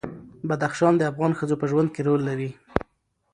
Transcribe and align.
بدخشان 0.47 0.93
د 0.97 1.01
افغان 1.11 1.31
ښځو 1.39 1.55
په 1.61 1.65
ژوند 1.71 1.89
کې 1.95 2.01
رول 2.07 2.21
لري. 2.29 2.49